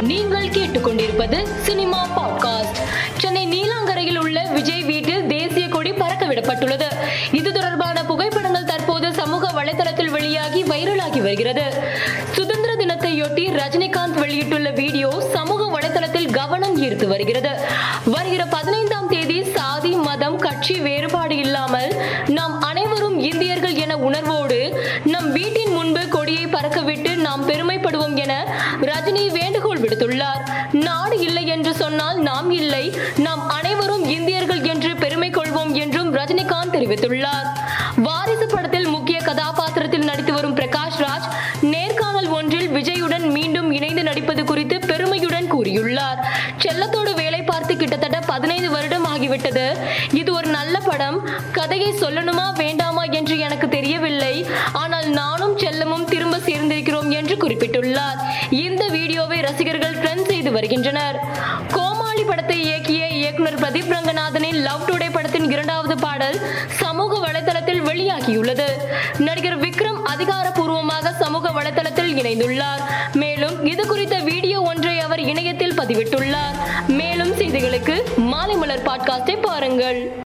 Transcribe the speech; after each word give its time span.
நீங்கள் 0.00 0.48
கேட்டுக்கொண்டிருப்பது 0.48 1.42
cinema 1.56 2.06
podcast. 2.18 2.78
Chennai 3.18 3.46
நீலாங்கரையில் 3.46 4.18
உள்ள 4.18 4.48
விஜய் 4.52 4.82
வீட்டில் 4.82 5.26
தேசிய 5.26 5.68
கொடி 5.68 5.92
பறக்க 5.92 6.26
விடப்பட்டுள்ளது 6.26 6.86
இது 7.32 7.52
தொடர்பான 7.52 8.04
புகைப்படங்கள் 8.04 8.64
தற்போது 8.64 9.12
சமூக 9.12 9.62
வலைதளத்தில் 9.62 10.10
வெளியாகி 10.10 10.62
வைரலாகி 10.62 11.20
வருகிறது. 11.22 11.72
சுதந்திர 12.32 12.74
தினத்தையொட்டி 12.74 13.44
ரஜினிகாந்த் 13.52 14.18
வெளியிட்டுள்ள 14.18 14.70
வீடியோ 14.70 15.24
சமூக 15.32 15.78
வலைதளத்தில் 15.78 16.32
கவனம் 16.32 16.82
ஈர்த்து 16.82 17.06
வருகிறது. 17.06 17.52
வருகிற 18.04 18.44
பதினைந்தாம் 18.46 19.08
தேதி 19.08 19.44
சாதி 19.44 19.90
மதம் 19.90 20.38
கட்சி 20.38 20.80
வேறுபாடு 20.80 21.36
இல்லாமல் 21.36 21.94
நாம் 22.26 22.60
அனைவரும் 22.60 23.18
இந்தியர்கள் 23.18 23.74
என 23.74 23.96
உணர்வோடு 23.96 24.84
நம் 25.04 25.32
வீட்டின் 25.32 25.72
முன்பு 25.72 26.08
கொடியை 26.08 26.46
பறக்கவிட்டு 26.46 27.16
நாம் 27.16 27.48
பெருமைப்படுவோம் 27.48 28.14
என 28.14 28.54
ரஜினி 28.80 29.30
வேண்டும் 29.30 29.59
விடுத்துள்ளார் 29.90 30.42
நாடு 30.72 31.18
இல்லை 31.20 31.46
என்று 31.46 31.74
சொன்னால் 31.74 32.18
நாம் 32.18 32.50
இல்லை. 32.50 32.98
நாம் 33.16 33.48
அனைவரும் 33.48 34.04
இந்தியர்கள் 34.04 34.62
என்று 34.62 34.96
பெருமை 34.96 35.30
கொள்வோம் 35.30 35.72
என்றும் 35.72 36.14
ரஜினிகாந்த் 36.14 36.72
தெரிவித்துள்ளார். 36.72 37.48
வாரிசு 37.96 38.46
படத்தில் 38.46 38.86
முக்கிய 38.86 39.18
கதாபாத்திரத்தில் 39.18 40.04
நடித்து 40.04 40.32
வரும் 40.32 40.56
பிரகாஷ் 40.56 40.98
ராஜ் 40.98 41.26
நேர்காணல் 41.60 42.28
ஒன்றில் 42.28 42.68
விஜயுடன் 42.68 43.30
மீண்டும் 43.30 43.72
இணைந்து 43.72 44.02
நடிப்பது 44.02 44.44
குறித்து 44.44 44.78
பெருமையுடன் 44.78 45.52
கூறியுள்ளார். 45.54 46.20
செல்லத்தோடு 46.58 47.14
வேலை 47.14 47.42
பார்த்து 47.42 47.76
கிட்டத்தட்ட 47.76 48.20
பதினைந்து 48.20 48.70
வருடம் 48.70 49.06
ஆகிவிட்டது. 49.06 49.76
இது 50.12 50.34
ஒரு 50.34 50.46
நல்ல 50.46 50.78
படம். 50.78 51.28
கதையை 51.52 51.92
சொல்லணுமா 51.92 52.54
வேண்டாமா 52.54 52.99
செல்லமும் 55.60 56.04
திரும்ப 56.04 56.36
சேர்ந்திருக்கிறோம் 56.36 57.10
என்று 57.10 57.36
குறிப்பிட்டுள்ளார். 57.36 58.18
இந்த 58.50 58.88
வீடியோவை 58.88 59.40
ரசிகர்கள் 59.40 59.94
ட்ரெண்ட் 59.94 60.26
செய்து 60.26 60.52
வருகின்றனர். 60.52 61.20
கோமாளி 61.72 62.22
படத்தை 62.22 62.72
இயக்கிய 62.72 63.10
இயக்குனர் 63.10 63.60
பிரதீப் 63.60 63.92
ரங்கநாதனின் 63.92 64.54
லவ் 64.54 64.88
டுடே 64.90 65.12
படத்தின் 65.12 65.50
இரண்டாவது 65.50 65.98
பாடல் 65.98 66.40
சமூக 66.66 67.26
வலைதளத்தில் 67.26 67.82
வெளியாகியுள்ளது. 67.82 68.68
நடிகர் 69.18 69.60
விக்ரம் 69.60 70.02
அதிகாரப்பூர்வமாக 70.04 71.12
சமூக 71.20 71.50
வலைதளத்தில் 71.50 72.16
இணைந்துள்ளார். 72.16 72.82
மேலும் 73.12 73.66
இது 73.66 73.86
குறித்த 73.86 74.18
வீடியோ 74.18 74.62
ஒன்றை 74.62 75.00
அவர் 75.00 75.20
இணையத்தில் 75.20 75.78
பதிவிட்டுள்ளார். 75.78 76.56
மேலும் 76.88 77.38
செய்திகளுக்கு 77.38 78.00
மாலை 78.16 78.56
மலர் 78.56 78.82
பாட்காஸ்டை 78.82 79.36
பாருங்கள். 79.40 80.12